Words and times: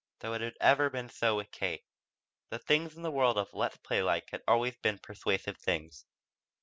Though 0.21 0.33
it 0.33 0.41
had 0.41 0.57
ever 0.59 0.89
been 0.89 1.09
so 1.09 1.35
with 1.35 1.51
Kate. 1.51 1.85
The 2.49 2.57
things 2.57 2.95
in 2.95 3.03
the 3.03 3.11
world 3.11 3.37
of 3.37 3.53
"Let's 3.53 3.77
play 3.77 4.01
like" 4.01 4.31
had 4.31 4.41
always 4.47 4.75
been 4.77 4.97
persuasive 4.97 5.57
things. 5.59 6.07